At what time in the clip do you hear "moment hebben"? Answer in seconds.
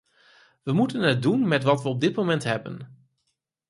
2.15-3.07